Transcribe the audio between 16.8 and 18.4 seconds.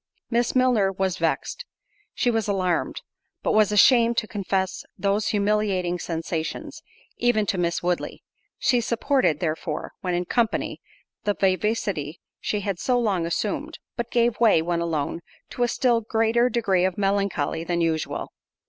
of melancholy than usual.